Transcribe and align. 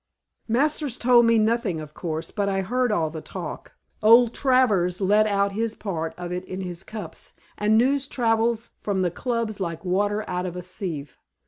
"Masters 0.47 0.97
told 0.97 1.27
me 1.27 1.37
nothing 1.37 1.79
of 1.79 1.93
course, 1.93 2.31
but 2.31 2.49
I 2.49 2.61
heard 2.61 2.91
all 2.91 3.11
the 3.11 3.21
talk. 3.21 3.73
Old 4.01 4.33
Travers 4.33 4.99
let 4.99 5.27
out 5.27 5.51
his 5.51 5.75
part 5.75 6.15
of 6.17 6.31
it 6.31 6.43
in 6.45 6.61
his 6.61 6.81
cups, 6.81 7.33
and 7.55 7.77
news 7.77 8.07
travels 8.07 8.71
from 8.81 9.03
the 9.03 9.11
Clubs 9.11 9.59
like 9.59 9.85
water 9.85 10.25
out 10.27 10.47
of 10.47 10.55
a 10.55 10.63
sieve. 10.63 11.17